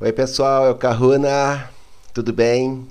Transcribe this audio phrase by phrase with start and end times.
[0.00, 1.70] Oi pessoal, é o Kahuna,
[2.12, 2.84] tudo bem?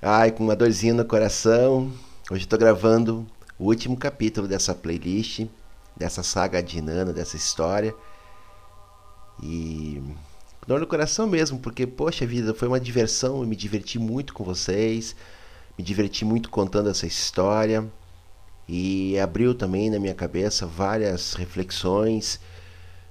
[0.00, 1.92] Ai, com uma dorzinha no coração.
[2.30, 3.26] Hoje estou gravando
[3.58, 5.46] o último capítulo dessa playlist,
[5.96, 7.92] dessa saga de Nana, dessa história.
[9.42, 10.00] E
[10.68, 14.44] dor no coração mesmo, porque poxa vida, foi uma diversão, eu me diverti muito com
[14.44, 15.16] vocês,
[15.76, 17.84] me diverti muito contando essa história
[18.68, 22.38] e abriu também na minha cabeça várias reflexões.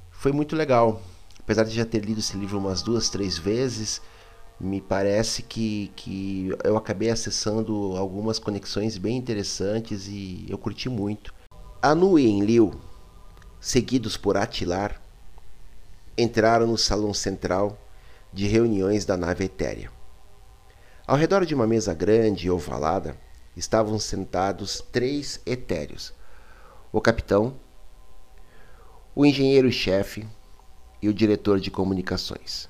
[0.10, 1.02] Foi muito legal
[1.48, 4.02] apesar de já ter lido esse livro umas duas, três vezes,
[4.60, 11.34] me parece que, que eu acabei acessando algumas conexões bem interessantes e eu curti muito.
[11.82, 12.74] Anu e Enlil,
[13.62, 15.02] seguidos por Atilar,
[16.18, 17.78] entraram no salão central
[18.34, 19.90] de reuniões da nave etérea.
[21.08, 23.16] Ao redor de uma mesa grande e ovalada
[23.56, 26.14] estavam sentados três etéreos:
[26.92, 27.56] o capitão,
[29.16, 30.28] o engenheiro-chefe,
[31.02, 32.70] e o diretor de comunicações.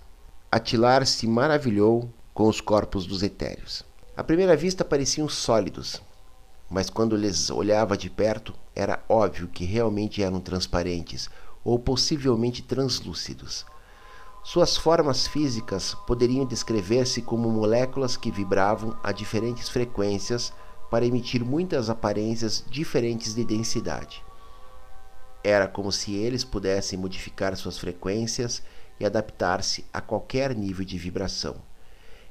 [0.52, 3.84] Atilar se maravilhou com os corpos dos etéreos.
[4.16, 6.02] À primeira vista pareciam sólidos,
[6.70, 11.30] mas quando lhes olhava de perto, era óbvio que realmente eram transparentes
[11.64, 13.66] ou possivelmente translúcidos.
[14.44, 20.54] Suas formas físicas poderiam descrever-se como moléculas que vibravam a diferentes frequências
[20.90, 24.24] para emitir muitas aparências diferentes de densidade.
[25.44, 28.62] Era como se eles pudessem modificar suas frequências
[29.00, 31.56] e adaptar-se a qualquer nível de vibração.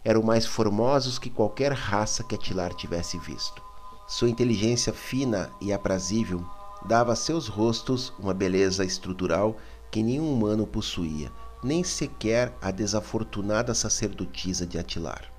[0.04, 3.62] Eram mais formosos que qualquer raça que Atilar tivesse visto.
[4.06, 6.46] Sua inteligência fina e aprazível
[6.86, 9.56] dava a seus rostos uma beleza estrutural
[9.90, 11.32] que nenhum humano possuía,
[11.62, 15.32] nem sequer a desafortunada sacerdotisa de Atilar.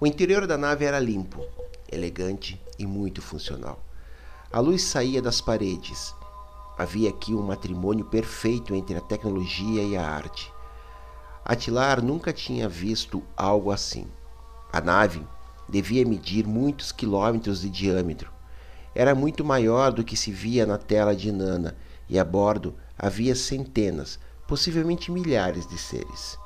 [0.00, 1.44] O interior da nave era limpo,
[1.90, 3.82] elegante e muito funcional.
[4.52, 6.14] A luz saía das paredes,
[6.78, 10.52] Havia aqui um matrimônio perfeito entre a tecnologia e a arte.
[11.44, 14.06] Atilar nunca tinha visto algo assim.
[14.72, 15.26] A nave
[15.68, 18.30] devia medir muitos quilômetros de diâmetro.
[18.94, 21.76] Era muito maior do que se via na tela de Nana,
[22.08, 26.38] e a bordo havia centenas, possivelmente milhares de seres.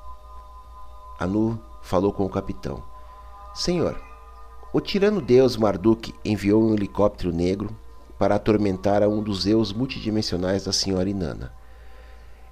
[1.21, 2.82] Anu falou com o capitão.
[3.54, 4.00] Senhor,
[4.72, 7.76] o tirano deus Marduk enviou um helicóptero negro
[8.22, 11.53] para atormentar a um dos eus multidimensionais da senhora Inanna.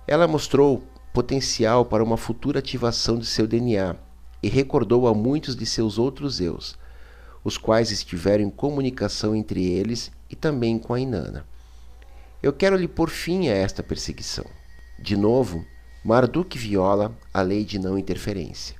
[0.05, 0.83] Ela mostrou
[1.13, 3.95] potencial para uma futura ativação de seu DNA
[4.43, 6.77] e recordou a muitos de seus outros eus,
[7.45, 11.47] os quais estiveram em comunicação entre eles e também com a Inanna.
[12.43, 14.47] Eu quero lhe pôr fim a esta perseguição.
[14.99, 15.65] De novo,
[16.05, 18.75] Marduk viola a lei de não interferência.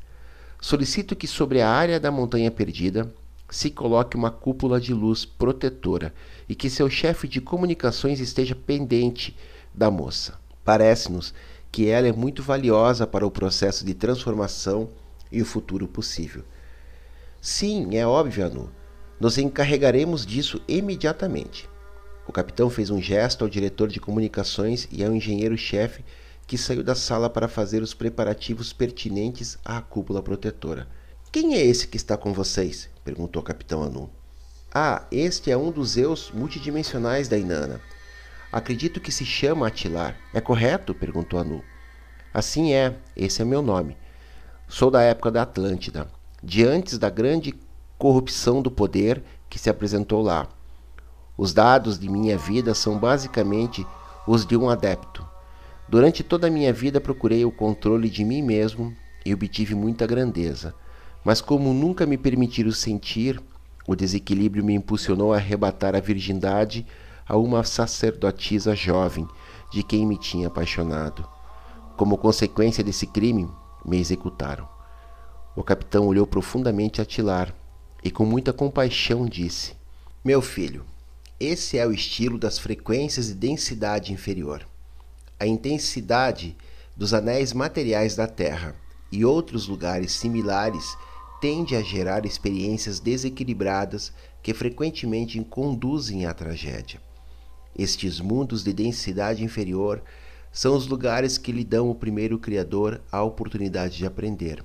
[0.61, 3.15] Solicito que sobre a área da Montanha Perdida
[3.51, 6.15] se coloque uma cúpula de luz protetora
[6.49, 9.37] e que seu chefe de comunicações esteja pendente
[9.75, 10.39] da moça.
[10.65, 11.35] Parece-nos
[11.71, 14.89] que ela é muito valiosa para o processo de transformação
[15.31, 16.43] e o futuro possível.
[17.41, 18.71] Sim, é óbvio, Anu.
[19.19, 21.69] Nos encarregaremos disso imediatamente.
[22.27, 26.05] O capitão fez um gesto ao diretor de comunicações e ao engenheiro-chefe
[26.47, 30.89] que saiu da sala para fazer os preparativos pertinentes à cúpula protetora.
[31.31, 32.91] Quem é esse que está com vocês?
[33.11, 34.09] Perguntou capitão Anu.
[34.73, 37.81] Ah, este é um dos eus multidimensionais da Inanna.
[38.53, 40.17] Acredito que se chama Atilar.
[40.33, 40.95] É correto?
[40.95, 41.61] perguntou Anu.
[42.33, 43.97] Assim é, esse é meu nome.
[44.69, 46.09] Sou da época da Atlântida,
[46.41, 47.53] de antes da grande
[47.99, 50.47] corrupção do poder que se apresentou lá.
[51.37, 53.85] Os dados de minha vida são basicamente
[54.25, 55.27] os de um adepto.
[55.89, 58.97] Durante toda a minha vida procurei o controle de mim mesmo
[59.27, 60.73] e obtive muita grandeza.
[61.25, 63.41] Mas como nunca me permitiram sentir,
[63.87, 66.87] o desequilíbrio me impulsionou a arrebatar a virgindade
[67.29, 69.29] a uma sacerdotisa jovem
[69.71, 71.27] de quem me tinha apaixonado.
[71.97, 73.49] Como consequência desse crime,
[73.85, 74.69] me executaram.
[75.55, 77.55] O capitão olhou profundamente a Tilar
[78.03, 79.75] e com muita compaixão disse:
[80.25, 80.85] Meu filho,
[81.39, 84.67] esse é o estilo das frequências de densidade inferior.
[85.39, 86.57] A intensidade
[86.97, 88.75] dos anéis materiais da Terra
[89.11, 90.97] e outros lugares similares
[91.41, 97.01] tende a gerar experiências desequilibradas que frequentemente conduzem à tragédia.
[97.77, 100.03] Estes mundos de densidade inferior
[100.53, 104.65] são os lugares que lhe dão o primeiro Criador a oportunidade de aprender,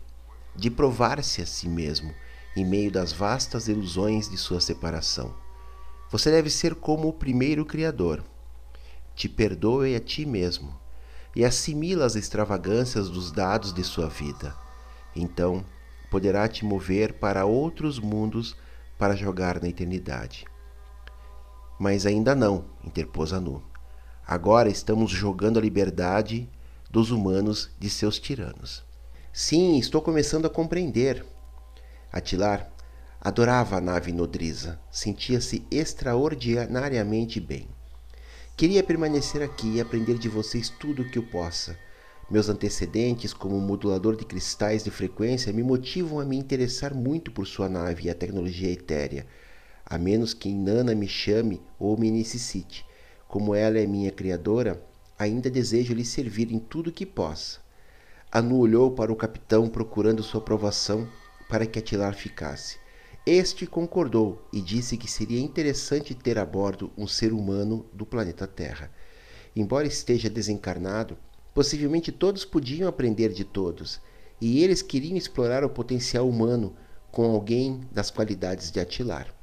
[0.55, 2.13] de provar-se a si mesmo
[2.55, 5.33] em meio das vastas ilusões de sua separação.
[6.09, 8.23] Você deve ser como o primeiro Criador.
[9.15, 10.73] Te perdoe a ti mesmo
[11.35, 14.55] e assimila as extravagâncias dos dados de sua vida.
[15.15, 15.65] Então,
[16.15, 18.55] poderá te mover para outros mundos
[18.97, 20.45] para jogar na eternidade.
[21.77, 23.61] Mas ainda não, interpôs Anu.
[24.25, 26.49] Agora estamos jogando a liberdade
[26.89, 28.81] dos humanos de seus tiranos.
[29.33, 31.25] Sim, estou começando a compreender.
[32.13, 32.71] Atilar
[33.19, 37.67] adorava a nave nodriza, sentia-se extraordinariamente bem.
[38.55, 41.77] Queria permanecer aqui e aprender de vocês tudo o que eu possa.
[42.29, 47.45] Meus antecedentes como modulador de cristais de frequência me motivam a me interessar muito por
[47.45, 49.27] sua nave e a tecnologia etérea,
[49.85, 52.83] a menos que Inanna me chame ou me necessite.
[53.27, 54.83] Como ela é minha criadora,
[55.19, 57.59] ainda desejo lhe servir em tudo que possa.
[58.31, 61.07] Anu olhou para o capitão procurando sua aprovação
[61.47, 62.77] para que Atilar ficasse.
[63.23, 68.47] Este concordou e disse que seria interessante ter a bordo um ser humano do planeta
[68.47, 68.91] Terra.
[69.55, 71.17] Embora esteja desencarnado,
[71.55, 74.01] possivelmente todos podiam aprender de todos,
[74.41, 76.75] e eles queriam explorar o potencial humano
[77.09, 79.33] com alguém das qualidades de Atilar.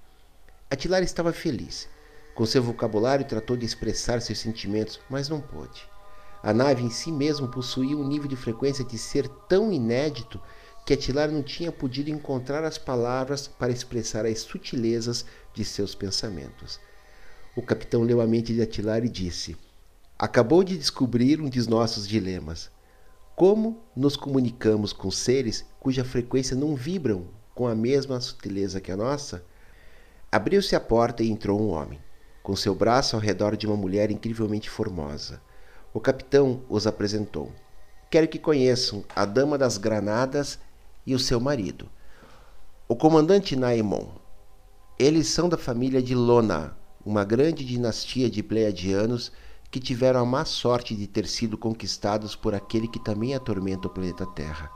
[0.71, 1.89] Atilar estava feliz.
[2.35, 5.89] Com seu vocabulário tratou de expressar seus sentimentos, mas não pôde.
[6.43, 10.39] A nave em si mesmo possuía um nível de frequência de ser tão inédito
[10.85, 15.25] que Atilar não tinha podido encontrar as palavras para expressar as sutilezas
[15.55, 16.79] de seus pensamentos.
[17.57, 19.57] O capitão leu a mente de Atilar e disse:
[20.23, 22.71] Acabou de descobrir um dos nossos dilemas.
[23.35, 27.27] Como nos comunicamos com seres cuja frequência não vibram
[27.57, 29.45] com a mesma sutileza que a nossa?
[30.31, 31.99] Abriu-se a porta e entrou um homem,
[32.41, 35.43] com seu braço ao redor de uma mulher incrivelmente formosa.
[35.93, 37.51] O capitão os apresentou.
[38.09, 40.57] Quero que conheçam a Dama das Granadas
[41.05, 41.91] e o seu marido,
[42.87, 44.07] o comandante Naemon.
[44.97, 49.33] Eles são da família de Lona, uma grande dinastia de pleiadianos
[49.73, 53.91] que tiveram a má sorte de ter sido conquistados por aquele que também atormenta o
[53.91, 54.71] planeta Terra.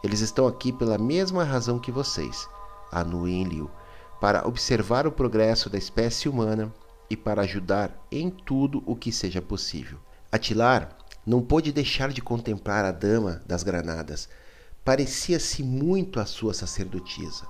[0.00, 2.48] Eles estão aqui pela mesma razão que vocês,
[2.92, 3.68] Anu e Enlil,
[4.20, 6.72] para observar o progresso da espécie humana
[7.10, 9.98] e para ajudar em tudo o que seja possível.
[10.30, 10.96] Atilar
[11.26, 14.28] não pôde deixar de contemplar a dama das granadas,
[14.84, 17.44] parecia-se muito à sua sacerdotisa.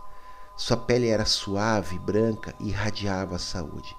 [0.56, 3.94] Sua pele era suave, branca e irradiava a saúde.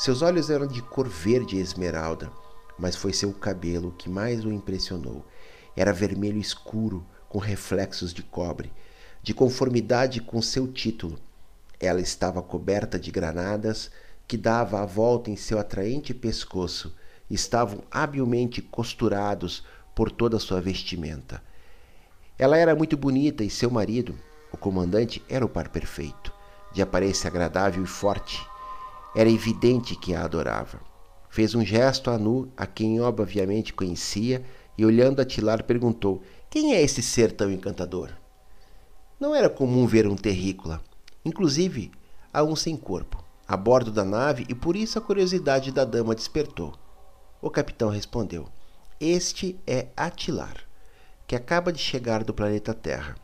[0.00, 2.32] Seus olhos eram de cor verde e esmeralda,
[2.78, 5.22] mas foi seu cabelo que mais o impressionou.
[5.76, 8.72] Era vermelho escuro, com reflexos de cobre,
[9.22, 11.18] de conformidade com seu título.
[11.78, 13.90] Ela estava coberta de granadas
[14.26, 16.96] que dava a volta em seu atraente pescoço.
[17.28, 19.62] Estavam habilmente costurados
[19.94, 21.42] por toda a sua vestimenta.
[22.38, 24.18] Ela era muito bonita e seu marido,
[24.50, 26.32] o comandante, era o par perfeito,
[26.72, 28.49] de aparência agradável e forte.
[29.14, 30.80] Era evidente que a adorava.
[31.28, 34.44] Fez um gesto a Nu, a quem obviamente conhecia,
[34.76, 38.10] e olhando a Tilar perguntou: Quem é esse ser tão encantador?
[39.18, 40.82] Não era comum ver um terrícola,
[41.24, 41.90] inclusive
[42.32, 46.14] a um sem corpo, a bordo da nave, e por isso a curiosidade da dama
[46.14, 46.74] despertou.
[47.42, 48.48] O capitão respondeu:
[49.00, 50.70] Este é Atilar
[51.30, 53.14] que acaba de chegar do planeta Terra.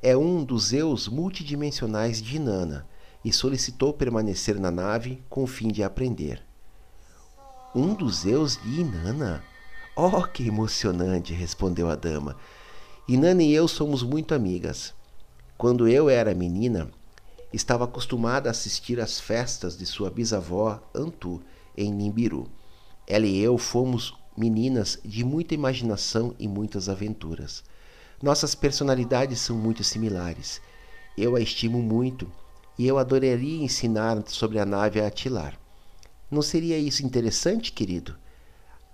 [0.00, 2.86] É um dos Zeus multidimensionais de Inanna
[3.24, 6.42] e solicitou permanecer na nave com o fim de aprender.
[7.74, 9.42] Um dos Zeus de Inanna?
[9.94, 11.34] Oh, que emocionante!
[11.34, 12.36] respondeu a dama.
[13.08, 14.94] Inanna e eu somos muito amigas.
[15.58, 16.90] Quando eu era menina,
[17.52, 21.42] estava acostumada a assistir às festas de sua bisavó Antu,
[21.76, 22.50] em Nimbiru.
[23.06, 27.64] Ela e eu fomos meninas de muita imaginação e muitas aventuras.
[28.22, 30.60] Nossas personalidades são muito similares.
[31.16, 32.30] Eu a estimo muito
[32.78, 35.58] e eu adoraria ensinar sobre a nave a Atilar.
[36.30, 38.16] Não seria isso interessante, querido?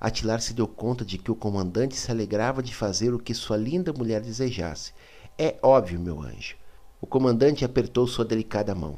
[0.00, 3.56] Atilar se deu conta de que o comandante se alegrava de fazer o que sua
[3.56, 4.92] linda mulher desejasse.
[5.38, 6.56] É óbvio, meu anjo.
[7.00, 8.96] O comandante apertou sua delicada mão.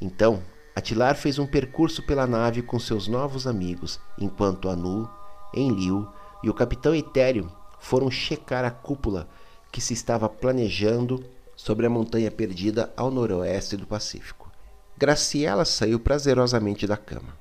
[0.00, 0.42] Então,
[0.74, 5.08] Atilar fez um percurso pela nave com seus novos amigos, enquanto Anu,
[5.54, 6.08] Enlil
[6.42, 9.28] e o capitão Etéreo foram checar a cúpula
[9.70, 11.24] que se estava planejando
[11.62, 14.50] sobre a montanha perdida ao noroeste do Pacífico.
[14.96, 17.36] Graciela saiu prazerosamente da cama.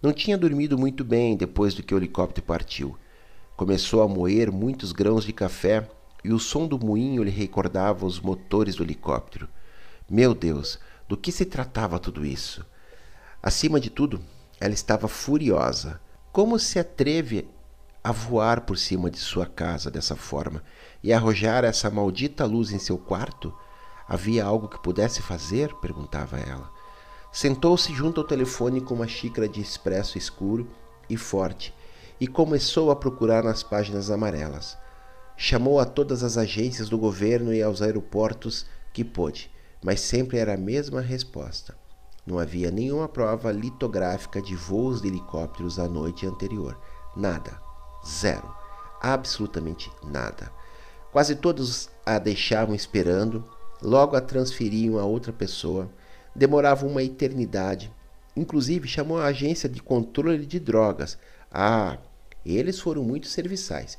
[0.00, 2.96] Não tinha dormido muito bem depois do que o helicóptero partiu.
[3.56, 5.88] Começou a moer muitos grãos de café
[6.22, 9.48] e o som do moinho lhe recordava os motores do helicóptero.
[10.08, 10.78] Meu Deus,
[11.08, 12.64] do que se tratava tudo isso?
[13.42, 14.20] Acima de tudo,
[14.60, 16.00] ela estava furiosa.
[16.32, 17.48] Como se atreve
[18.06, 20.62] a voar por cima de sua casa dessa forma
[21.02, 23.52] e arrojar essa maldita luz em seu quarto?
[24.06, 25.74] Havia algo que pudesse fazer?
[25.80, 26.70] perguntava ela.
[27.32, 30.70] Sentou-se junto ao telefone com uma xícara de expresso escuro
[31.10, 31.74] e forte
[32.20, 34.78] e começou a procurar nas páginas amarelas.
[35.36, 39.50] Chamou a todas as agências do governo e aos aeroportos que pôde,
[39.82, 41.76] mas sempre era a mesma resposta.
[42.24, 46.80] Não havia nenhuma prova litográfica de voos de helicópteros a noite anterior.
[47.16, 47.65] Nada.
[48.06, 48.54] Zero.
[49.00, 50.50] absolutamente nada.
[51.12, 53.44] Quase todos a deixavam esperando,
[53.82, 55.90] logo a transferiam a outra pessoa,
[56.34, 57.92] demorava uma eternidade.
[58.36, 61.18] Inclusive chamou a agência de controle de drogas.
[61.50, 61.98] Ah,
[62.44, 63.98] eles foram muito serviçais.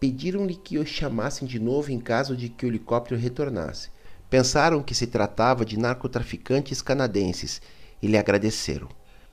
[0.00, 3.90] Pediram-lhe que os chamassem de novo em caso de que o helicóptero retornasse.
[4.28, 7.62] Pensaram que se tratava de narcotraficantes canadenses
[8.02, 8.88] e lhe agradeceram.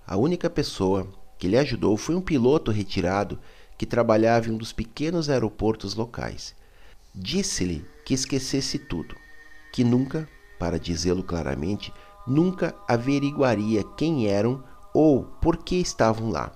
[0.06, 3.40] A única pessoa que lhe ajudou foi um piloto retirado
[3.82, 6.54] que trabalhava em um dos pequenos aeroportos locais.
[7.16, 9.16] Disse-lhe que esquecesse tudo,
[9.74, 11.92] que nunca, para dizê-lo claramente,
[12.28, 16.52] nunca averiguaria quem eram ou por que estavam lá.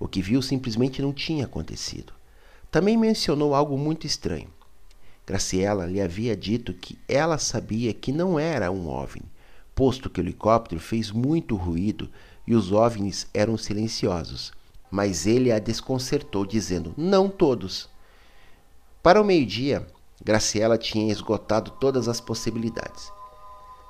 [0.00, 2.12] O que viu simplesmente não tinha acontecido.
[2.72, 4.52] Também mencionou algo muito estranho.
[5.24, 9.30] Graciela lhe havia dito que ela sabia que não era um OVNI,
[9.76, 12.10] posto que o helicóptero fez muito ruído
[12.44, 14.52] e os OVNIs eram silenciosos.
[14.92, 17.88] Mas ele a desconcertou, dizendo: Não todos.
[19.02, 19.86] Para o meio-dia,
[20.22, 23.10] Graciela tinha esgotado todas as possibilidades.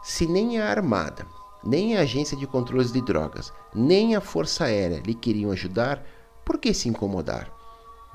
[0.01, 1.27] Se nem a Armada,
[1.65, 6.07] nem a Agência de Controles de Drogas, nem a Força Aérea lhe queriam ajudar,
[6.45, 7.53] por que se incomodar?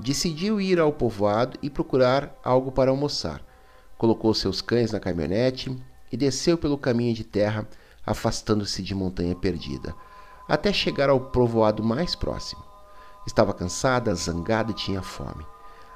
[0.00, 3.42] Decidiu ir ao povoado e procurar algo para almoçar.
[3.98, 5.76] Colocou seus cães na caminhonete
[6.10, 7.68] e desceu pelo caminho de terra,
[8.04, 9.94] afastando-se de Montanha Perdida,
[10.48, 12.67] até chegar ao povoado mais próximo.
[13.28, 15.46] Estava cansada, zangada e tinha fome.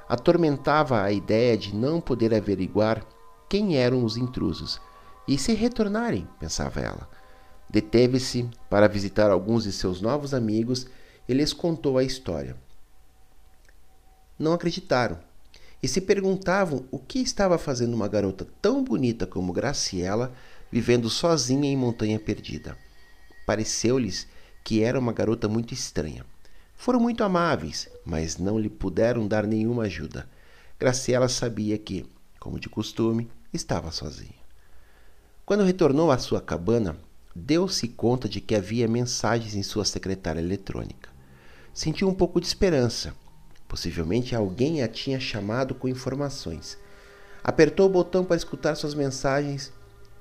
[0.06, 3.02] Atormentava a ideia de não poder averiguar
[3.48, 4.78] quem eram os intrusos.
[5.26, 7.08] E se retornarem, pensava ela.
[7.70, 10.86] Deteve-se para visitar alguns de seus novos amigos
[11.26, 12.56] e lhes contou a história
[14.42, 15.18] não acreditaram
[15.82, 20.32] e se perguntavam o que estava fazendo uma garota tão bonita como Graciela
[20.70, 22.76] vivendo sozinha em Montanha Perdida.
[23.46, 24.26] Pareceu-lhes
[24.64, 26.24] que era uma garota muito estranha.
[26.82, 30.28] Foram muito amáveis, mas não lhe puderam dar nenhuma ajuda.
[30.76, 32.04] Graciela sabia que,
[32.40, 34.42] como de costume, estava sozinha.
[35.46, 36.96] Quando retornou à sua cabana,
[37.36, 41.08] deu-se conta de que havia mensagens em sua secretária eletrônica.
[41.72, 43.14] Sentiu um pouco de esperança
[43.68, 46.76] Possivelmente alguém a tinha chamado com informações.
[47.44, 49.72] Apertou o botão para escutar suas mensagens,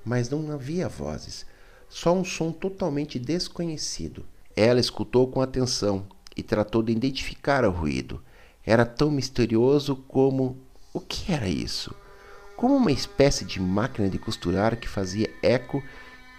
[0.05, 1.43] mas não havia vozes,
[1.89, 4.23] só um som totalmente desconhecido.
[4.55, 6.07] Ela escutou com atenção
[6.41, 8.21] e tratou de identificar o ruído.
[8.65, 10.57] Era tão misterioso como.
[10.93, 11.95] O que era isso?
[12.57, 15.81] Como uma espécie de máquina de costurar que fazia eco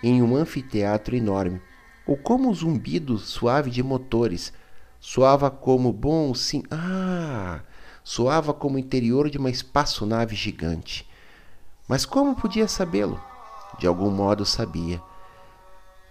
[0.02, 1.60] em um anfiteatro enorme,
[2.06, 4.52] ou como um zumbido suave de motores
[5.04, 6.62] Soava como bom sim.
[6.70, 7.62] Ah!
[8.04, 11.10] Soava como o interior de uma espaçonave gigante.
[11.88, 13.20] Mas como podia sabê-lo?
[13.80, 15.02] De algum modo sabia.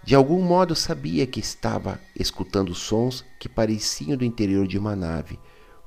[0.04, 5.38] De algum modo sabia que estava escutando sons que pareciam do interior de uma nave,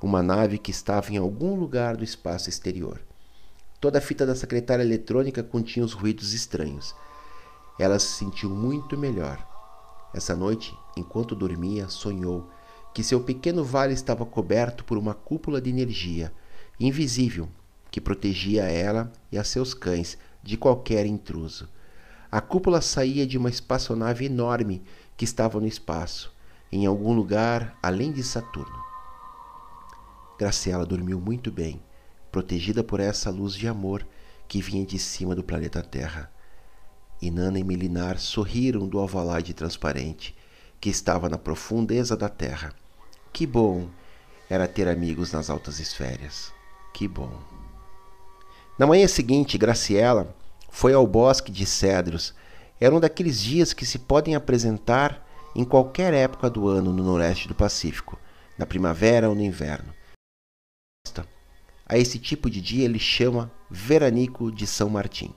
[0.02, 3.02] uma nave que estava em algum lugar do espaço exterior.
[3.82, 6.96] Toda a fita da secretária eletrônica continha os ruídos estranhos.
[7.78, 9.46] Ela se sentiu muito melhor.
[10.14, 12.50] Essa noite, enquanto dormia, sonhou
[12.94, 16.32] que seu pequeno vale estava coberto por uma cúpula de energia
[16.80, 17.50] invisível
[17.92, 21.68] que protegia ela e a seus cães de qualquer intruso.
[22.36, 24.84] A cúpula saía de uma espaçonave enorme
[25.16, 26.36] que estava no espaço,
[26.70, 28.84] em algum lugar além de Saturno.
[30.38, 31.82] Graciela dormiu muito bem,
[32.30, 34.06] protegida por essa luz de amor
[34.50, 36.30] que vinha de cima do planeta Terra.
[37.22, 40.36] Inanna e Melinar sorriram do alvalade transparente
[40.82, 42.76] que estava na profundeza da terra
[43.32, 43.88] que bom
[44.50, 46.52] era ter amigos nas altas esferas.
[46.94, 47.40] Que bom.
[48.78, 50.35] Na manhã seguinte, Graciela
[50.76, 52.36] foi ao bosque de cedros.
[52.82, 57.48] Era um daqueles dias que se podem apresentar em qualquer época do ano no noroeste
[57.48, 58.20] do Pacífico,
[58.58, 59.94] na primavera ou no inverno.
[61.86, 65.34] A esse tipo de dia ele chama veranico de São Martim.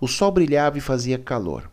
[0.00, 1.70] O sol brilhava e fazia calor.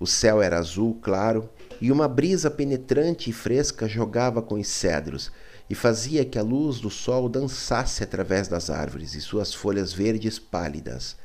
[0.00, 1.48] O céu era azul claro
[1.80, 5.30] e uma brisa penetrante e fresca jogava com os cedros
[5.70, 10.40] e fazia que a luz do sol dançasse através das árvores e suas folhas verdes
[10.40, 11.21] pálidas.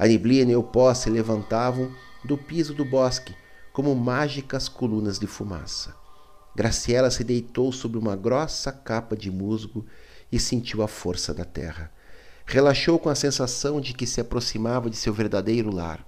[0.00, 3.36] A neblina e o pó se levantavam do piso do bosque
[3.70, 5.94] como mágicas colunas de fumaça.
[6.56, 9.84] Graciela se deitou sobre uma grossa capa de musgo
[10.32, 11.92] e sentiu a força da terra.
[12.46, 16.02] Relaxou com a sensação de que se aproximava de seu verdadeiro lar,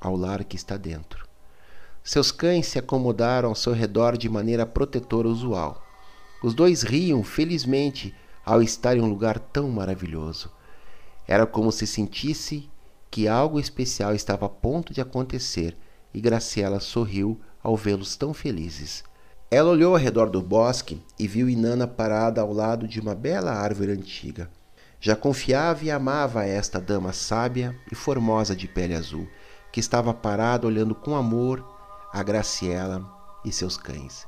[0.00, 1.24] ao lar que está dentro.
[2.02, 5.80] Seus cães se acomodaram ao seu redor de maneira protetora usual.
[6.42, 8.12] Os dois riam felizmente
[8.44, 10.50] ao estar em um lugar tão maravilhoso.
[11.24, 12.68] Era como se sentisse
[13.10, 15.76] que algo especial estava a ponto de acontecer
[16.12, 19.04] e Graciela sorriu ao vê-los tão felizes.
[19.50, 23.52] Ela olhou ao redor do bosque e viu Inanna parada ao lado de uma bela
[23.52, 24.50] árvore antiga.
[25.00, 29.28] Já confiava e amava esta dama sábia e formosa de pele azul,
[29.72, 31.64] que estava parada olhando com amor
[32.12, 33.08] a Graciela
[33.44, 34.26] e seus cães.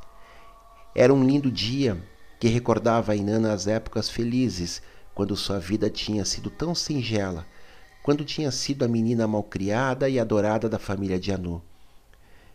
[0.94, 2.02] Era um lindo dia
[2.38, 4.80] que recordava a Inanna as épocas felizes,
[5.14, 7.44] quando sua vida tinha sido tão singela,
[8.10, 11.62] quando tinha sido a menina malcriada e adorada da família de Anu.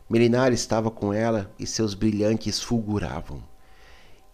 [0.10, 3.42] Melinar estava com ela e seus brilhantes fulguravam.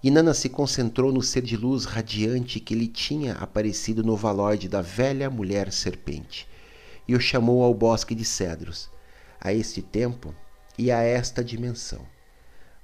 [0.01, 4.81] Inanna se concentrou no ser de luz radiante que lhe tinha aparecido no valóide da
[4.81, 6.47] velha mulher serpente
[7.07, 8.89] e o chamou ao bosque de cedros,
[9.39, 10.33] a este tempo
[10.75, 12.01] e a esta dimensão.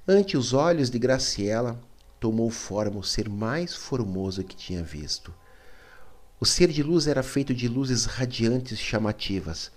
[0.08, 1.82] Ante os olhos de Graciela,
[2.20, 5.34] tomou forma o ser mais formoso que tinha visto.
[6.39, 9.72] O ser de luz era feito de luzes radiantes chamativas,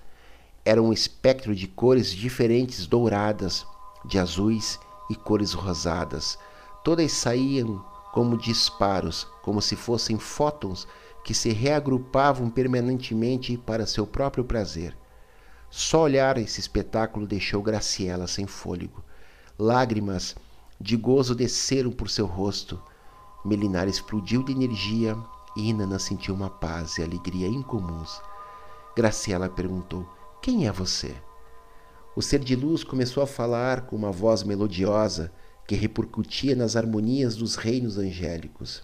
[0.63, 3.67] era um espectro de cores diferentes, douradas,
[4.05, 6.39] de azuis e cores rosadas.
[6.85, 10.87] Todas saíam como disparos, como se fossem fótons
[11.25, 14.95] que se reagrupavam permanentemente para seu próprio prazer.
[15.71, 19.03] Só olhar esse espetáculo deixou Graciela sem fôlego.
[19.59, 20.37] Lágrimas
[20.79, 22.83] de gozo desceram por seu rosto.
[23.45, 25.17] Melinar explodiu de energia
[25.57, 28.21] e Inanna sentiu uma paz e alegria incomuns.
[28.97, 30.09] Graciela perguntou:
[30.43, 31.15] quem é você?
[32.17, 35.33] O ser de luz começou a falar com uma voz melodiosa
[35.67, 38.83] que repercutia nas harmonias dos reinos angélicos.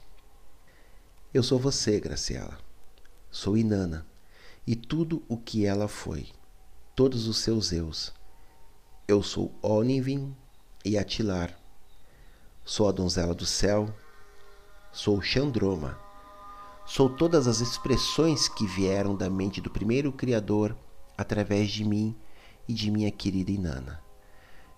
[1.35, 2.58] Eu sou você, Graciela.
[3.30, 4.06] Sou Inanna
[4.66, 6.28] e tudo o que ela foi,
[6.94, 8.12] todos os seus eus.
[9.06, 10.35] Eu sou Onivin
[10.85, 11.56] e Atilar.
[12.64, 13.94] Sou a donzela do céu.
[14.92, 16.05] Sou Chandroma.
[16.87, 20.76] Sou todas as expressões que vieram da mente do primeiro Criador
[21.19, 22.14] através de mim
[22.69, 24.00] e de minha querida Inanna.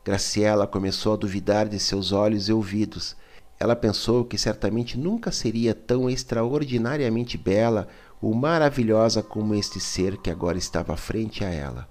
[0.02, 3.14] Graciela começou a duvidar de seus olhos e ouvidos.
[3.60, 7.86] Ela pensou que certamente nunca seria tão extraordinariamente bela
[8.22, 11.86] ou maravilhosa como este ser que agora estava frente a ela.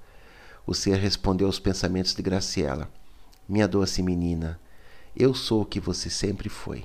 [0.65, 2.89] O ser respondeu aos pensamentos de Graciela:
[3.47, 4.59] Minha doce menina,
[5.15, 6.83] eu sou o que você sempre foi.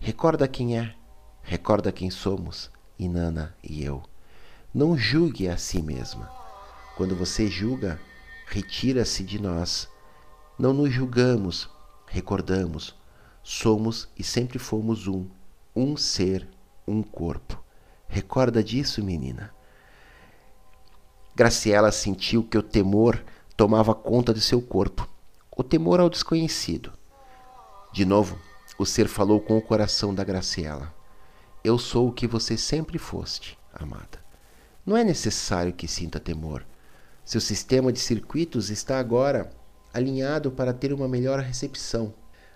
[0.00, 0.94] Recorda quem é,
[1.42, 4.02] recorda quem somos, Inanna e eu.
[4.72, 6.30] Não julgue a si mesma.
[6.96, 8.00] Quando você julga,
[8.46, 9.88] retira-se de nós.
[10.58, 11.68] Não nos julgamos,
[12.06, 12.94] recordamos.
[13.42, 15.26] Somos e sempre fomos um,
[15.74, 16.46] um ser,
[16.86, 17.62] um corpo.
[18.06, 19.52] Recorda disso, menina.
[21.34, 23.24] Graciela sentiu que o temor
[23.56, 25.08] tomava conta de seu corpo,
[25.56, 26.92] o temor ao desconhecido.
[27.92, 28.38] De novo,
[28.78, 30.94] o ser falou com o coração da Graciela.
[31.62, 34.18] Eu sou o que você sempre foste, amada.
[34.86, 36.64] Não é necessário que sinta temor.
[37.22, 39.52] Seu sistema de circuitos está agora
[39.92, 42.14] alinhado para ter uma melhor recepção.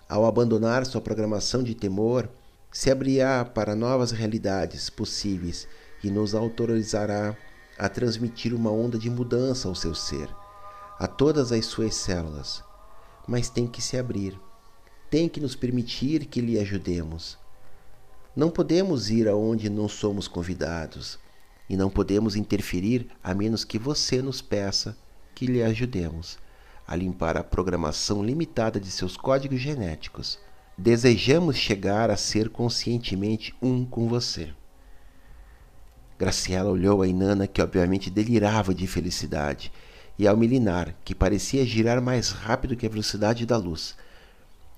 [0.09, 2.27] Ao abandonar sua programação de temor,
[2.71, 5.67] se abrirá para novas realidades possíveis
[6.03, 7.37] e nos autorizará
[7.77, 10.27] a transmitir uma onda de mudança ao seu ser,
[10.97, 12.63] a todas as suas células.
[13.27, 14.39] Mas tem que se abrir,
[15.11, 17.37] tem que nos permitir que lhe ajudemos.
[18.35, 21.17] Não podemos ir aonde não somos convidados
[21.69, 24.97] e não podemos interferir a menos que você nos peça
[25.33, 26.37] que lhe ajudemos
[26.87, 30.37] a limpar a programação limitada de seus códigos genéticos.
[30.77, 34.53] Desejamos chegar a ser conscientemente um com você.
[36.17, 39.71] Graciela olhou a Inanna, que obviamente delirava de felicidade,
[40.17, 43.95] e ao milinar, que parecia girar mais rápido que a velocidade da luz.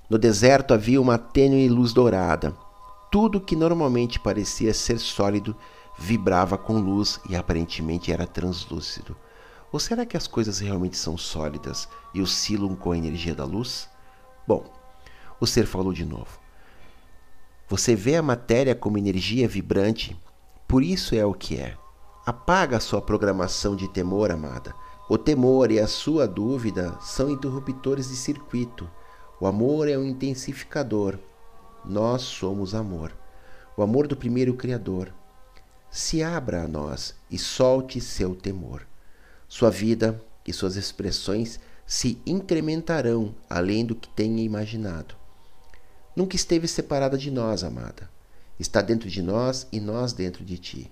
[0.09, 2.55] No deserto havia uma tênue luz dourada.
[3.09, 5.55] Tudo que normalmente parecia ser sólido
[5.97, 9.15] vibrava com luz e aparentemente era translúcido.
[9.71, 13.89] Ou será que as coisas realmente são sólidas e oscilam com a energia da luz?
[14.47, 14.65] Bom,
[15.39, 16.39] o ser falou de novo.
[17.69, 20.17] Você vê a matéria como energia vibrante,
[20.67, 21.77] por isso é o que é.
[22.25, 24.73] Apaga a sua programação de temor, amada.
[25.09, 28.89] O temor e a sua dúvida são interruptores de circuito.
[29.39, 31.17] O amor é um intensificador.
[31.87, 33.15] Nós somos amor.
[33.77, 35.13] O amor do primeiro Criador
[35.89, 38.85] se abra a nós e solte seu temor.
[39.47, 45.15] Sua vida e suas expressões se incrementarão além do que tenha imaginado.
[46.13, 48.09] Nunca esteve separada de nós, amada.
[48.59, 50.91] Está dentro de nós e nós dentro de ti.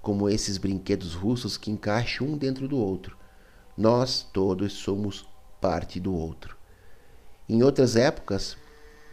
[0.00, 3.16] Como esses brinquedos russos que encaixam um dentro do outro.
[3.76, 5.26] Nós todos somos
[5.60, 6.56] parte do outro.
[7.48, 8.57] Em outras épocas,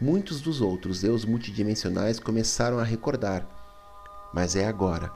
[0.00, 3.56] muitos dos outros deus multidimensionais começaram a recordar
[4.36, 5.10] mas é agora.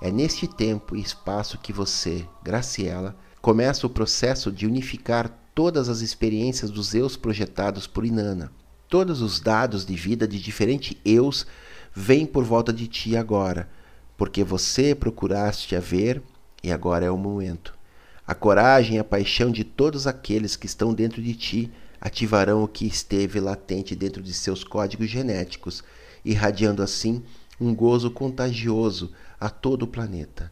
[0.00, 6.00] É neste tempo e espaço que você, Graciela, começa o processo de unificar todas as
[6.00, 8.50] experiências dos eus projetados por Inanna.
[8.88, 11.46] Todos os dados de vida de diferentes eus
[11.94, 13.68] vêm por volta de ti agora,
[14.16, 16.22] porque você procuraste a ver
[16.62, 17.74] e agora é o momento.
[18.26, 21.70] A coragem e a paixão de todos aqueles que estão dentro de ti
[22.02, 25.84] ativarão o que esteve latente dentro de seus códigos genéticos,
[26.24, 27.22] irradiando assim
[27.60, 30.50] um gozo contagioso a todo o planeta.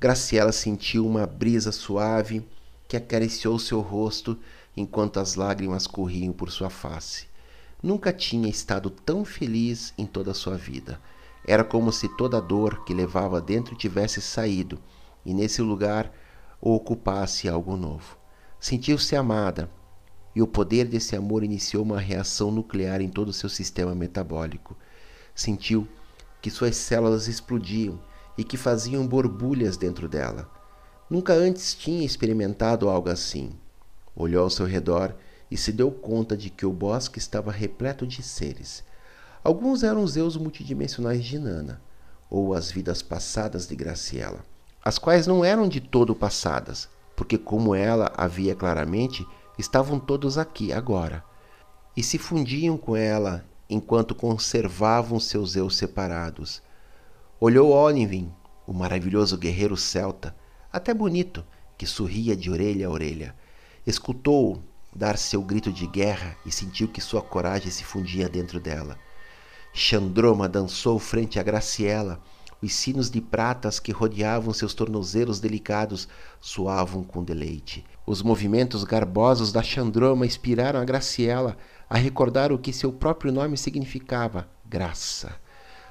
[0.00, 2.44] Graciela sentiu uma brisa suave
[2.88, 4.36] que acariciou seu rosto
[4.76, 7.28] enquanto as lágrimas corriam por sua face.
[7.80, 11.00] Nunca tinha estado tão feliz em toda a sua vida.
[11.46, 14.80] Era como se toda a dor que levava dentro tivesse saído
[15.24, 16.12] e nesse lugar
[16.60, 18.18] ocupasse algo novo.
[18.58, 19.70] Sentiu-se amada,
[20.36, 24.76] e o poder desse amor iniciou uma reação nuclear em todo o seu sistema metabólico.
[25.34, 25.88] Sentiu
[26.42, 27.98] que suas células explodiam
[28.36, 30.46] e que faziam borbulhas dentro dela.
[31.08, 33.52] Nunca antes tinha experimentado algo assim.
[34.14, 35.14] Olhou ao seu redor
[35.50, 38.84] e se deu conta de que o bosque estava repleto de seres.
[39.42, 41.80] Alguns eram os eus multidimensionais de Nana,
[42.28, 44.44] ou as vidas passadas de Graciela,
[44.84, 49.26] as quais não eram de todo passadas, porque, como ela havia claramente,
[49.58, 51.24] estavam todos aqui agora
[51.96, 56.62] e se fundiam com ela enquanto conservavam seus eus separados.
[57.40, 58.32] Olhou Olivin,
[58.66, 60.36] o maravilhoso guerreiro celta,
[60.72, 61.44] até bonito,
[61.76, 63.34] que sorria de orelha a orelha.
[63.86, 64.62] Escutou-o
[64.94, 68.98] dar seu grito de guerra e sentiu que sua coragem se fundia dentro dela.
[69.72, 72.20] Xandroma dançou frente a Graciela.
[72.62, 76.08] Os sinos de pratas que rodeavam seus tornozelos delicados
[76.40, 77.84] soavam com deleite.
[78.06, 81.56] Os movimentos garbosos da Xandroma inspiraram a Graciela
[81.90, 85.34] a recordar o que seu próprio nome significava: graça.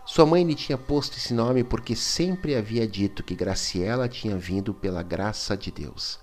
[0.06, 4.74] Sua mãe lhe tinha posto esse nome porque sempre havia dito que Graciela tinha vindo
[4.74, 6.20] pela graça de Deus.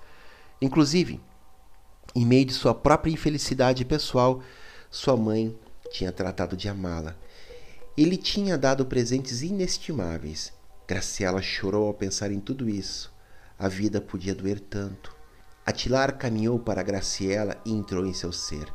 [0.62, 1.20] Inclusive,
[2.14, 4.40] em meio de sua própria infelicidade pessoal,
[4.90, 5.54] sua mãe
[5.90, 7.16] tinha tratado de amá-la.
[7.98, 10.54] Ele tinha dado presentes inestimáveis.
[10.88, 13.12] Graciela chorou ao pensar em tudo isso.
[13.58, 15.11] A vida podia doer tanto.
[15.64, 18.66] Atilar caminhou para Graciela e entrou em seu ser.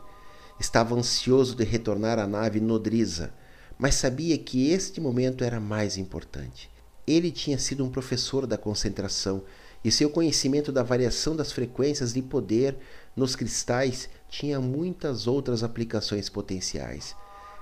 [0.59, 3.33] Estava ansioso de retornar à nave nodriza,
[3.77, 6.71] mas sabia que este momento era mais importante.
[7.05, 9.43] Ele tinha sido um professor da concentração
[9.83, 12.77] e seu conhecimento da variação das frequências de poder
[13.15, 17.15] nos cristais tinha muitas outras aplicações potenciais.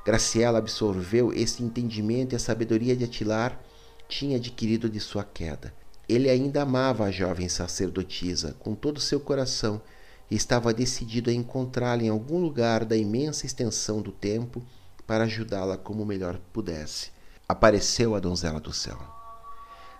[0.05, 3.59] Graciela absorveu esse entendimento e a sabedoria de Atilar
[4.07, 5.73] tinha adquirido de sua queda.
[6.07, 9.81] Ele ainda amava a jovem sacerdotisa com todo o seu coração
[10.29, 14.63] e estava decidido a encontrá-la em algum lugar da imensa extensão do tempo
[15.05, 17.11] para ajudá-la como melhor pudesse.
[17.47, 18.99] Apareceu a donzela do céu.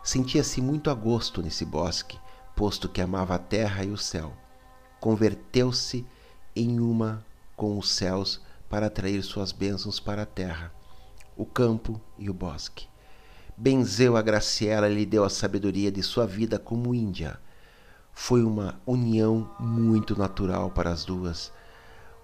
[0.04, 2.20] Sentia-se muito a gosto nesse bosque,
[2.56, 4.34] posto que amava a terra e o céu.
[5.00, 6.06] Converteu-se
[6.56, 10.74] em uma com os céus para atrair suas bênçãos para a terra,
[11.38, 12.88] o campo e o bosque.
[13.58, 17.40] Benzeu a Graciela e lhe deu a sabedoria de sua vida como índia.
[18.12, 21.54] Foi uma união muito natural para as duas.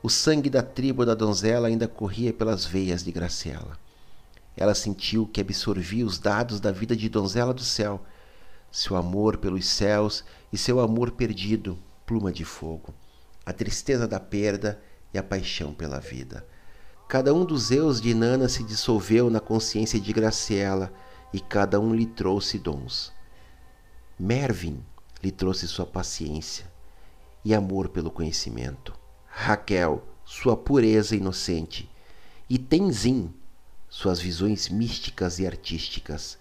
[0.04, 3.80] O sangue da tribo da donzela ainda corria pelas veias de Graciela.
[4.58, 8.04] Ela sentiu que absorvia os dados da vida de donzela do céu,
[8.70, 12.94] seu amor pelos céus e seu amor perdido, pluma de fogo,
[13.46, 14.82] a tristeza da perda
[15.14, 16.46] e a paixão pela vida.
[17.08, 20.92] Cada um dos eus de Nana se dissolveu na consciência de Graciela
[21.34, 23.12] e cada um lhe trouxe dons.
[24.20, 24.84] Mervin
[25.24, 26.70] lhe trouxe sua paciência
[27.44, 28.94] e amor pelo conhecimento.
[29.26, 31.90] Raquel, sua pureza inocente.
[32.50, 33.34] E Tenzin,
[33.90, 36.38] suas visões místicas e artísticas.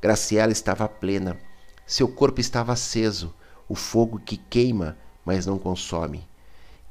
[0.00, 1.38] Graciela estava plena,
[1.86, 3.34] seu corpo estava aceso,
[3.68, 6.26] o fogo que queima, mas não consome.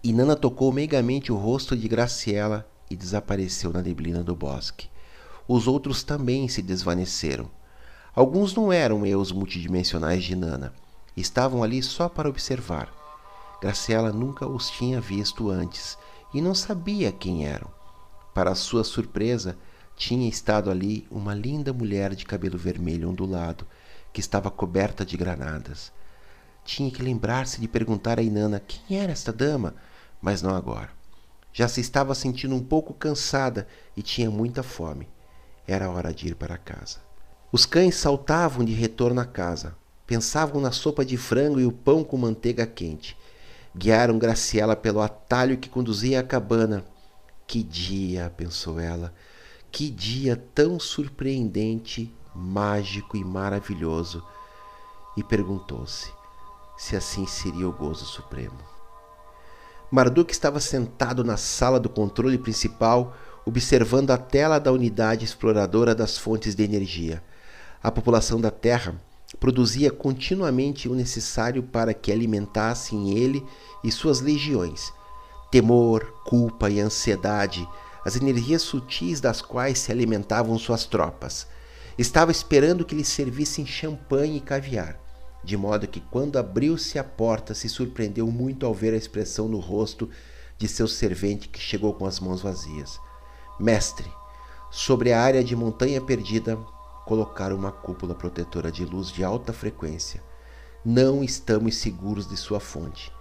[0.03, 4.92] E Nana tocou meigamente o rosto de Graciela e desapareceu na neblina do bosque
[5.47, 7.49] os outros também se desvaneceram.
[8.15, 10.73] Alguns não eram eus multidimensionais de Nana,
[11.15, 12.93] estavam ali só para observar.
[13.61, 15.97] Graciela nunca os tinha visto antes
[16.33, 17.71] e não sabia quem eram.
[18.33, 19.57] Para sua surpresa,
[19.95, 23.65] tinha estado ali uma linda mulher de cabelo vermelho ondulado,
[24.11, 25.91] que estava coberta de granadas.
[26.65, 29.75] Tinha que lembrar-se de perguntar a Inanna quem era esta dama,
[30.21, 30.89] mas não agora.
[31.51, 35.07] Já se estava sentindo um pouco cansada e tinha muita fome.
[35.67, 36.99] Era hora de ir para casa.
[37.51, 39.75] Os cães saltavam de retorno à casa.
[40.05, 43.17] Pensavam na sopa de frango e o pão com manteiga quente.
[43.75, 46.85] Guiaram Graciela pelo atalho que conduzia à cabana.
[47.47, 49.13] Que dia, pensou ela,
[49.71, 54.23] que dia tão surpreendente, mágico e maravilhoso.
[55.15, 56.11] E perguntou-se
[56.77, 58.57] se assim seria o gozo supremo.
[59.91, 66.17] Marduk estava sentado na sala do controle principal, observando a tela da unidade exploradora das
[66.17, 67.23] fontes de energia.
[67.81, 68.95] A população da Terra
[69.39, 73.43] produzia continuamente o necessário para que alimentassem ele
[73.83, 74.93] e suas legiões.
[75.51, 77.67] Temor, culpa e ansiedade,
[78.05, 81.47] as energias sutis das quais se alimentavam suas tropas.
[81.97, 85.03] Estava esperando que lhe servissem champanhe e caviar
[85.43, 89.59] de modo que, quando abriu-se a porta, se surpreendeu muito ao ver a expressão no
[89.59, 90.09] rosto
[90.57, 92.99] de seu servente que chegou com as mãos vazias.
[93.59, 94.11] Mestre,
[94.71, 96.57] sobre a área de montanha perdida,
[97.05, 100.23] colocaram uma cúpula protetora de luz de alta frequência.
[100.83, 103.11] Não estamos seguros de sua fonte,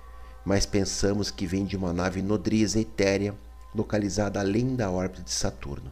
[0.44, 3.34] mas pensamos que vem de uma nave nodriza etérea
[3.74, 5.90] localizada além da órbita de Saturno.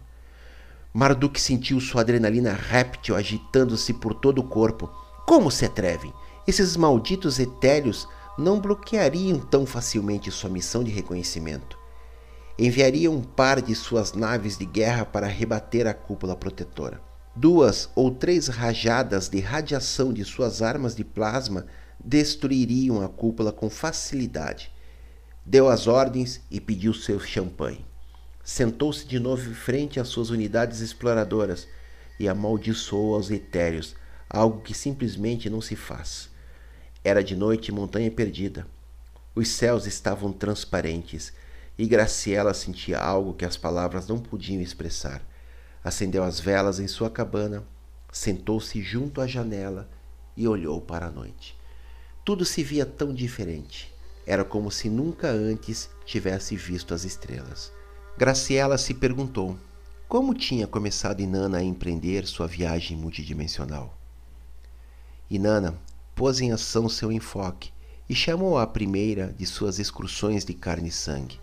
[0.92, 4.90] Marduk sentiu sua adrenalina réptil agitando-se por todo o corpo.
[5.26, 6.12] Como se atrevem?
[6.46, 11.80] Esses malditos etéreos não bloqueariam tão facilmente sua missão de reconhecimento.
[12.62, 17.01] Enviariam um par de suas naves de guerra para rebater a cúpula protetora.
[17.35, 21.64] Duas ou três rajadas de radiação de suas armas de plasma
[21.99, 24.70] destruiriam a cúpula com facilidade.
[25.42, 27.83] Deu as ordens e pediu seu champanhe.
[28.44, 31.66] Sentou-se de novo em frente às suas unidades exploradoras
[32.18, 33.96] e amaldiçoou aos etéreos,
[34.29, 36.29] algo que simplesmente não se faz.
[37.03, 38.66] Era de noite montanha perdida.
[39.35, 41.33] Os céus estavam transparentes
[41.81, 45.23] e Graciela sentia algo que as palavras não podiam expressar.
[45.83, 47.64] Acendeu as velas em sua cabana,
[48.12, 49.88] sentou-se junto à janela
[50.37, 51.57] e olhou para a noite.
[52.23, 53.90] Tudo se via tão diferente.
[54.27, 57.73] Era como se nunca antes tivesse visto as estrelas.
[58.19, 59.57] Graciela se perguntou
[60.07, 63.99] como tinha começado Inanna a empreender sua viagem multidimensional.
[65.31, 65.81] Inanna
[66.14, 67.73] pôs em ação seu enfoque
[68.07, 71.39] e chamou a primeira de suas excursões de carne e sangue,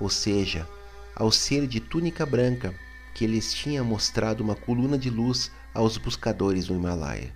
[0.00, 0.66] ou seja,
[1.14, 2.74] ao ser de túnica branca
[3.14, 7.34] que lhes tinha mostrado uma coluna de luz aos buscadores no Himalaia.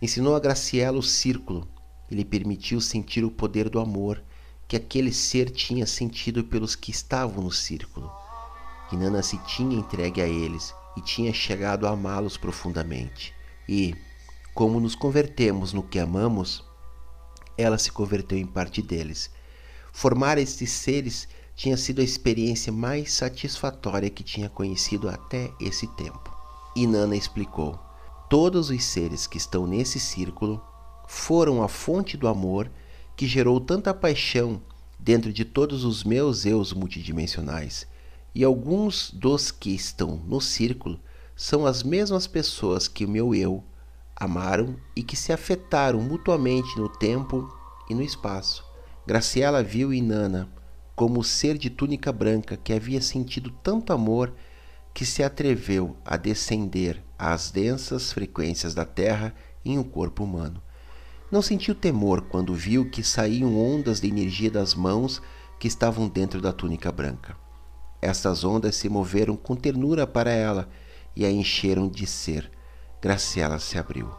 [0.00, 1.68] Ensinou a Graciela o círculo
[2.10, 4.22] e lhe permitiu sentir o poder do amor
[4.66, 8.10] que aquele ser tinha sentido pelos que estavam no círculo.
[8.92, 13.34] Inanna se tinha entregue a eles e tinha chegado a amá-los profundamente.
[13.68, 13.94] E,
[14.54, 16.64] como nos convertemos no que amamos,
[17.56, 19.30] ela se converteu em parte deles.
[19.92, 26.34] Formar estes seres tinha sido a experiência mais satisfatória que tinha conhecido até esse tempo.
[26.74, 27.78] E Nana explicou:
[28.28, 30.60] todos os seres que estão nesse círculo
[31.06, 32.70] foram a fonte do amor
[33.16, 34.60] que gerou tanta paixão
[34.98, 37.86] dentro de todos os meus eus multidimensionais.
[38.34, 40.98] E alguns dos que estão no círculo
[41.36, 43.62] são as mesmas pessoas que o meu eu
[44.16, 47.48] amaram e que se afetaram mutuamente no tempo
[47.88, 48.64] e no espaço.
[49.06, 50.48] Graciela viu em Nana
[50.94, 54.34] como o ser de túnica branca que havia sentido tanto amor
[54.92, 60.62] que se atreveu a descender às densas frequências da Terra em um corpo humano.
[61.30, 65.20] Não sentiu temor quando viu que saíam ondas de energia das mãos
[65.58, 67.36] que estavam dentro da túnica branca.
[68.00, 70.68] Estas ondas se moveram com ternura para ela
[71.16, 72.50] e a encheram de ser.
[73.00, 74.10] Graciela se abriu.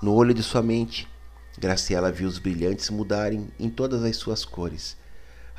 [0.00, 1.06] No olho de sua mente,
[1.58, 4.96] Graciela viu os brilhantes mudarem em todas as suas cores.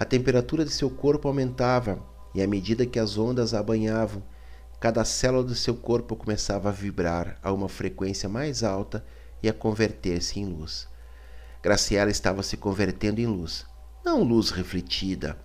[0.02, 4.24] A temperatura de seu corpo aumentava e, à medida que as ondas a banhavam,
[4.80, 9.06] cada célula do seu corpo começava a vibrar a uma frequência mais alta
[9.44, 10.88] e a converter-se em luz.
[11.62, 13.64] Graciela estava se convertendo em luz,
[14.04, 15.38] não luz refletida,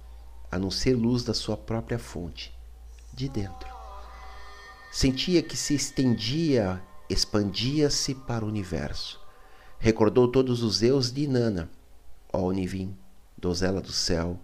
[0.51, 2.59] a não ser luz da sua própria fonte,
[3.13, 3.69] de dentro.
[4.91, 9.21] Sentia que se estendia expandia-se para o universo.
[9.79, 11.69] Recordou todos os eus de Inanna,
[12.33, 12.97] Onivin,
[13.37, 14.41] Dozela do Céu,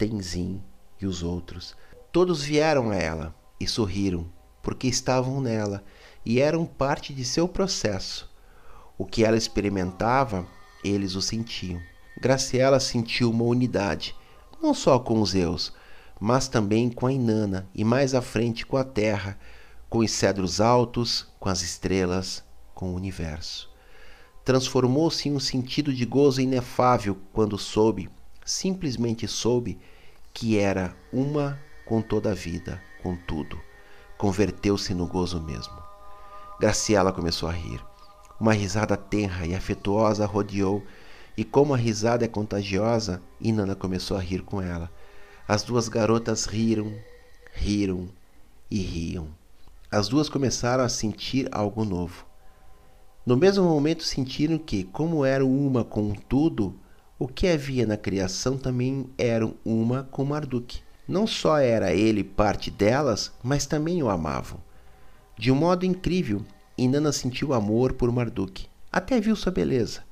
[0.00, 0.62] Tenzin
[0.98, 1.76] e os outros.
[2.10, 4.32] Todos vieram a ela e sorriram,
[4.62, 5.84] porque estavam nela
[6.24, 8.34] e eram parte de seu processo.
[8.96, 10.46] O que ela experimentava,
[10.82, 11.78] eles o sentiam.
[12.18, 14.16] Graciela sentiu uma unidade,
[14.62, 15.70] não só com os Eus,
[16.18, 19.38] mas também com a Inanna e mais à frente com a Terra,
[19.90, 22.42] com os cedros altos, com as estrelas,
[22.74, 23.70] com o universo.
[24.46, 28.08] Transformou-se em um sentido de gozo inefável quando soube,
[28.50, 29.78] simplesmente soube,
[30.32, 33.60] que era uma com toda a vida, com tudo.
[34.16, 35.74] Converteu-se no gozo mesmo.
[36.60, 37.80] Graciela começou a rir.
[38.38, 40.82] Uma risada tenra e afetuosa rodeou,
[41.36, 44.90] e como a risada é contagiosa, Inanna começou a rir com ela.
[45.48, 46.94] As duas garotas riram,
[47.52, 48.08] riram
[48.70, 49.28] e riam.
[49.90, 52.24] As duas começaram a sentir algo novo.
[53.26, 56.74] No mesmo momento sentiram que, como eram uma com tudo,
[57.20, 60.80] O que havia na criação também eram uma com Marduk.
[61.06, 64.58] Não só era ele parte delas, mas também o amavam.
[65.36, 66.42] De um modo incrível,
[66.78, 70.02] Inanna sentiu amor por Marduk, até viu sua beleza.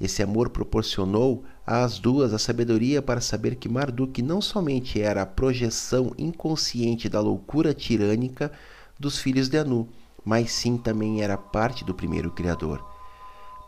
[0.00, 5.26] Esse amor proporcionou às duas a sabedoria para saber que Marduk não somente era a
[5.26, 8.50] projeção inconsciente da loucura tirânica
[8.98, 9.88] dos filhos de Anu,
[10.24, 12.84] mas sim também era parte do primeiro Criador.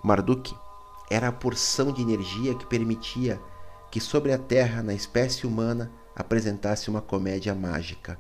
[0.03, 0.53] Marduk
[1.13, 3.41] era a porção de energia que permitia
[3.91, 8.19] que sobre a Terra, na espécie humana, apresentasse uma comédia mágica,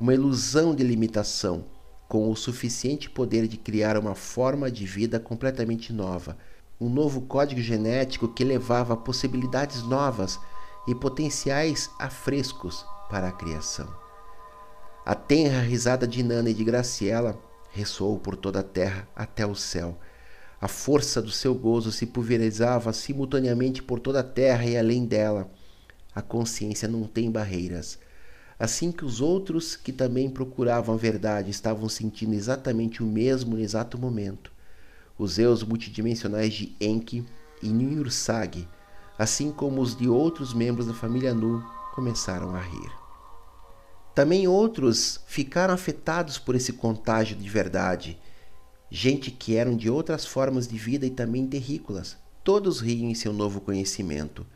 [0.00, 1.66] uma ilusão de limitação,
[2.08, 6.36] com o suficiente poder de criar uma forma de vida completamente nova
[6.80, 10.38] um novo código genético que levava possibilidades novas
[10.86, 13.88] e potenciais afrescos para a criação.
[15.06, 17.38] A tenra risada de Nana e de Graciela
[17.70, 19.98] ressoou por toda a terra até o céu.
[20.64, 25.50] A força do seu gozo se pulverizava simultaneamente por toda a terra e além dela.
[26.14, 27.98] A consciência não tem barreiras.
[28.58, 33.60] Assim que os outros que também procuravam a verdade estavam sentindo exatamente o mesmo no
[33.60, 34.50] exato momento,
[35.18, 37.26] os eus multidimensionais de Enki
[37.62, 38.66] e Niursag,
[39.18, 41.62] assim como os de outros membros da família Nu,
[41.94, 42.90] começaram a rir.
[44.14, 48.18] Também outros ficaram afetados por esse contágio de verdade.
[48.90, 52.16] Gente que eram de outras formas de vida e também terrícolas.
[52.42, 54.46] Todos riam em seu novo conhecimento.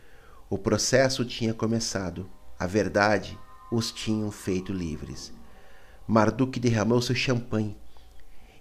[0.48, 2.28] O processo tinha começado.
[2.58, 3.38] A verdade
[3.70, 5.32] os tinham feito livres.
[6.06, 7.76] Marduk derramou seu champanhe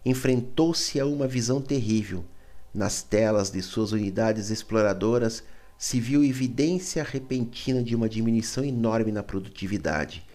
[0.10, 2.24] enfrentou-se a uma visão terrível.
[2.74, 5.44] Nas telas de suas unidades exploradoras
[5.78, 10.26] se viu evidência repentina de uma diminuição enorme na produtividade.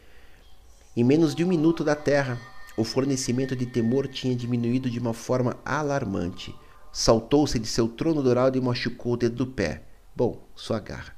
[0.94, 2.38] Em menos de um minuto da Terra,
[2.76, 6.54] o fornecimento de temor tinha diminuído de uma forma alarmante.
[6.90, 9.82] Saltou-se de seu trono dourado e machucou o dedo do pé.
[10.16, 11.14] Bom, sua garra.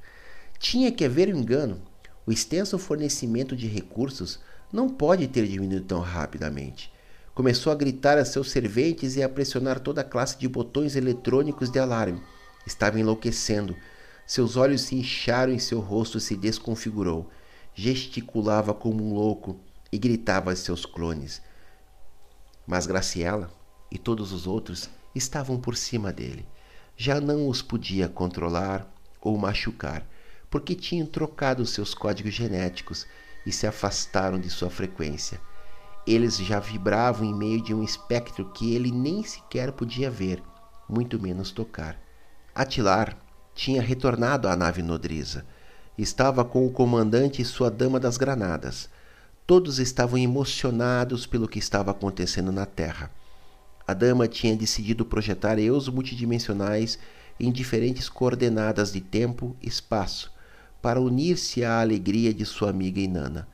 [0.59, 1.81] Tinha que haver um engano.
[2.27, 4.41] O extenso fornecimento de recursos
[4.73, 6.93] não pode ter diminuído tão rapidamente.
[7.35, 11.71] Começou a gritar a seus serventes e a pressionar toda a classe de botões eletrônicos
[11.71, 12.23] de alarme.
[12.67, 13.77] Estava enlouquecendo.
[14.27, 17.29] Seus olhos se incharam e seu rosto se desconfigurou.
[17.75, 19.61] Gesticulava como um louco
[19.95, 21.41] e gritava a seus clones.
[22.67, 23.49] Mas Graciela
[23.93, 26.45] e todos os outros estavam por cima dele.
[26.97, 30.05] Já não os podia controlar ou machucar,
[30.51, 33.07] porque tinham trocado seus códigos genéticos
[33.47, 35.41] e se afastaram de sua frequência.
[36.05, 40.43] Eles já vibravam em meio de um espectro que ele nem sequer podia ver,
[40.89, 41.97] muito menos tocar.
[42.53, 43.17] Atilar
[43.55, 45.47] tinha retornado à nave nodriza.
[45.97, 48.91] Estava com o comandante e sua dama das granadas.
[49.47, 53.11] Todos estavam emocionados pelo que estava acontecendo na Terra.
[53.87, 56.99] A dama tinha decidido projetar eus multidimensionais
[57.39, 60.33] em diferentes coordenadas de tempo e espaço
[60.81, 63.47] para unir-se à alegria de sua amiga Inanna.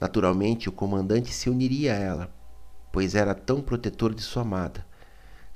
[0.00, 2.34] Naturalmente, o comandante se uniria a ela,
[2.92, 4.86] pois era tão protetor de sua amada.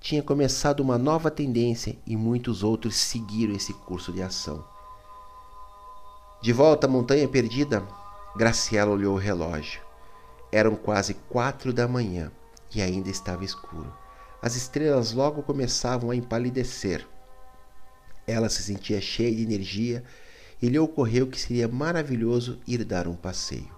[0.01, 4.64] Tinha começado uma nova tendência e muitos outros seguiram esse curso de ação.
[6.43, 7.87] De volta à Montanha Perdida,
[8.38, 9.81] Graciela olhou o relógio.
[10.53, 12.31] Eram quase quatro da manhã
[12.72, 13.92] e ainda estava escuro.
[14.40, 17.05] As estrelas logo começavam a empalidecer.
[18.29, 20.05] Ela se sentia cheia de energia
[20.62, 23.77] e lhe ocorreu que seria maravilhoso ir dar um passeio.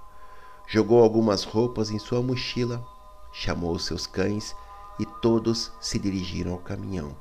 [0.69, 2.87] Jogou algumas roupas em sua mochila,
[3.33, 4.55] chamou seus cães
[4.99, 7.17] e todos se dirigiram ao caminhão.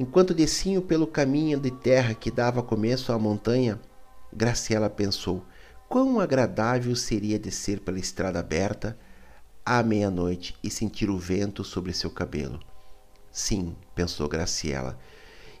[0.00, 3.80] Enquanto desciam pelo caminho de terra que dava começo à montanha,
[4.32, 5.44] Graciela pensou
[5.88, 8.98] quão agradável seria descer pela estrada aberta
[9.64, 12.60] à meia-noite e sentir o vento sobre seu cabelo.
[13.30, 14.98] Sim, pensou Graciela,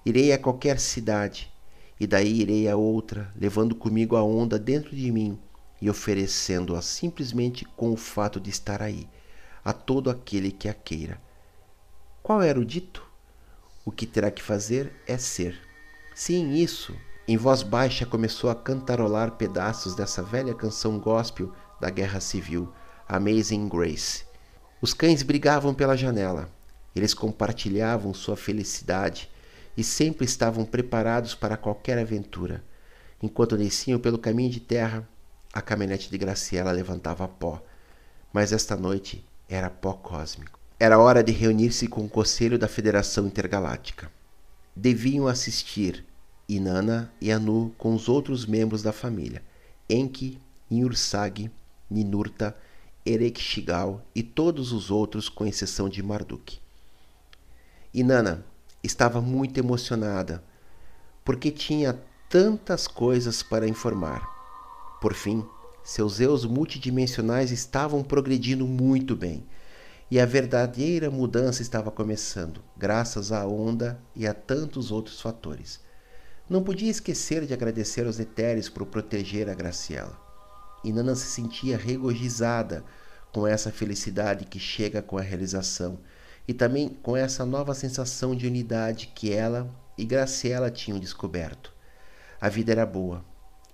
[0.04, 1.52] irei a qualquer cidade
[1.98, 5.38] e daí irei a outra, levando comigo a onda dentro de mim
[5.80, 9.08] e oferecendo-a simplesmente com o fato de estar aí,
[9.64, 11.20] a todo aquele que a queira.
[12.22, 13.06] Qual era o dito?
[13.84, 15.58] O que terá que fazer é ser.
[16.14, 16.96] Sim, isso.
[17.28, 22.72] Em voz baixa começou a cantarolar pedaços dessa velha canção gospel da Guerra Civil,
[23.08, 24.24] Amazing Grace.
[24.80, 26.48] Os cães brigavam pela janela.
[26.94, 29.28] Eles compartilhavam sua felicidade
[29.76, 32.62] e sempre estavam preparados para qualquer aventura.
[33.20, 35.06] Enquanto desciam pelo caminho de terra,
[35.52, 37.60] a caminhonete de Graciela levantava pó,
[38.32, 40.60] mas esta noite era pó cósmico.
[40.78, 44.12] Era hora de reunir-se com o conselho da Federação Intergaláctica.
[44.76, 46.04] Deviam assistir
[46.48, 49.42] Inanna e Anu com os outros membros da família,
[49.90, 50.40] Enki,
[50.70, 51.50] Niursag,
[51.90, 52.56] Ninurta,
[53.04, 56.58] Erekshigal e todos os outros, com exceção de Marduk.
[57.92, 58.44] Inanna
[58.82, 60.42] estava muito emocionada,
[61.24, 64.28] porque tinha tantas coisas para informar.
[65.00, 65.44] Por fim,
[65.82, 69.46] seus eus multidimensionais estavam progredindo muito bem,
[70.10, 75.85] e a verdadeira mudança estava começando, graças à onda e a tantos outros fatores.
[76.48, 80.16] Não podia esquecer de agradecer aos etéreos por proteger a Graciela.
[80.84, 82.84] E Nana se sentia regozijada
[83.32, 85.98] com essa felicidade que chega com a realização
[86.46, 89.68] e também com essa nova sensação de unidade que ela
[89.98, 91.72] e Graciela tinham descoberto.
[92.40, 93.24] A vida era boa,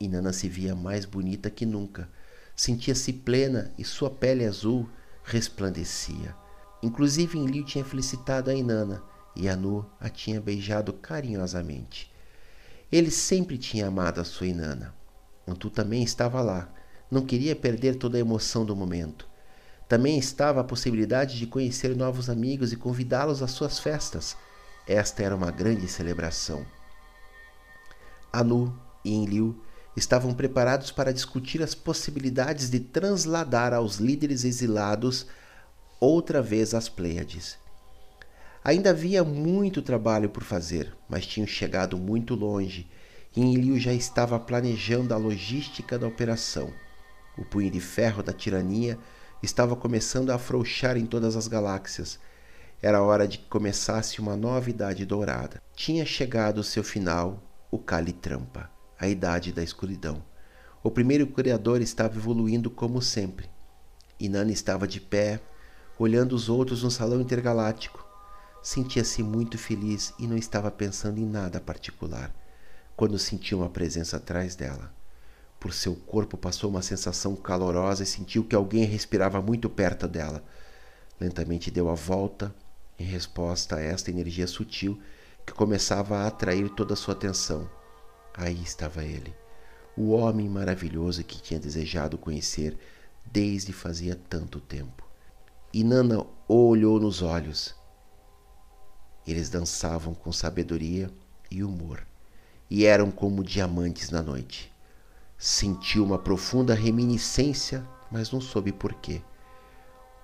[0.01, 2.09] e Nana se via mais bonita que nunca.
[2.57, 4.89] Sentia-se plena e sua pele azul
[5.25, 6.35] resplandecia.
[6.83, 9.03] Inclusive Enlil tinha felicitado a Inanna
[9.37, 12.12] e Anu a tinha beijado carinhosamente.
[12.93, 14.95] Ele sempre tinha amado a sua Inanna.
[15.49, 16.69] Antu também estava lá.
[17.11, 19.27] Não queria perder toda a emoção do momento.
[19.89, 24.37] Também estava a possibilidade de conhecer novos amigos e convidá-los às suas festas.
[24.87, 26.67] Esta era uma grande celebração.
[28.31, 29.59] Anu e Enlil
[29.97, 35.27] estavam preparados para discutir as possibilidades de transladar aos líderes exilados
[35.99, 37.62] outra vez as Pleiades.
[38.65, 42.89] Ainda havia muito trabalho por fazer, mas tinham chegado muito longe
[43.35, 46.73] e Enlil já estava planejando a logística da operação.
[47.37, 48.99] O punho de ferro da tirania
[49.43, 52.21] estava começando a afrouxar em todas as galáxias.
[52.81, 55.63] Era hora de que começasse uma nova idade dourada.
[55.75, 58.71] Tinha chegado o seu final, o Calitrampa
[59.03, 60.23] a idade da escuridão.
[60.81, 63.51] O primeiro criador estava evoluindo como sempre.
[64.21, 65.41] Inanna estava de pé,
[65.99, 68.02] olhando os outros no salão intergaláctico.
[68.63, 72.33] Sentia-se muito feliz e não estava pensando em nada particular
[72.95, 74.95] quando sentiu uma presença atrás dela.
[75.59, 80.45] Por seu corpo passou uma sensação calorosa e sentiu que alguém respirava muito perto dela.
[81.21, 82.55] Lentamente deu a volta
[82.99, 85.01] em resposta a esta energia sutil
[85.45, 87.69] que começava a atrair toda a sua atenção.
[88.35, 89.35] Aí estava ele,
[89.97, 92.79] o homem maravilhoso que tinha desejado conhecer
[93.27, 95.07] desde fazia tanto tempo.
[95.73, 97.82] E Nana o olhou nos olhos.
[99.27, 101.11] Eles dançavam com sabedoria
[101.51, 102.05] e humor,
[102.69, 104.73] e eram como diamantes na noite.
[105.39, 109.23] Sentiu uma profunda reminiscência, mas não soube porquê.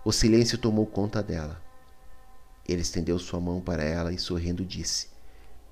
[0.04, 1.62] O silêncio tomou conta dela.
[2.66, 5.08] Ele estendeu sua mão para ela e sorrindo disse: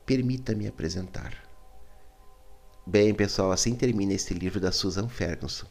[0.05, 1.35] Permita-me apresentar.
[2.87, 5.67] Bem, pessoal, assim termina este livro da Susan Ferguson.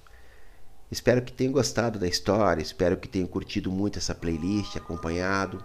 [0.92, 5.64] Espero que tenham gostado da história, espero que tenham curtido muito essa playlist, acompanhado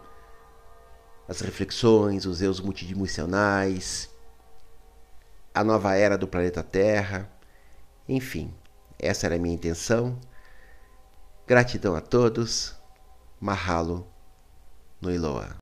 [1.31, 4.11] as reflexões, os eus multidimensionais,
[5.55, 7.31] a nova era do planeta Terra.
[8.09, 8.53] Enfim,
[8.99, 10.19] essa era a minha intenção.
[11.47, 12.75] Gratidão a todos.
[13.41, 14.05] Mahalo
[15.01, 15.57] no Iloa.